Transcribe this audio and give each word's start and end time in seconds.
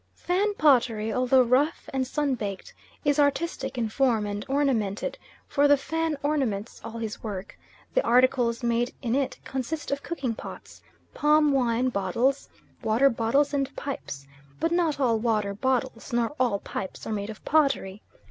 Fan 0.15 0.55
pottery, 0.55 1.13
although 1.13 1.43
rough 1.43 1.87
and 1.93 2.07
sunbaked, 2.07 2.73
is 3.05 3.19
artistic 3.19 3.77
in 3.77 3.87
form 3.87 4.25
and 4.25 4.43
ornamented, 4.49 5.15
for 5.47 5.67
the 5.67 5.77
Fan 5.77 6.17
ornaments 6.23 6.81
all 6.83 6.97
his 6.97 7.21
work; 7.21 7.55
the 7.93 8.03
articles 8.03 8.63
made 8.63 8.95
in 9.03 9.13
it 9.13 9.37
consist 9.43 9.91
of 9.91 10.01
cooking 10.01 10.33
pots, 10.33 10.81
palm 11.13 11.51
wine 11.51 11.89
bottles, 11.89 12.49
water 12.81 13.11
bottles 13.11 13.53
and 13.53 13.75
pipes, 13.75 14.25
but 14.59 14.71
not 14.71 14.99
all 14.99 15.19
water 15.19 15.53
bottles, 15.53 16.11
nor 16.11 16.33
all 16.39 16.57
pipes 16.57 17.05
are 17.05 17.13
made 17.13 17.29
of 17.29 17.45
pottery. 17.45 18.01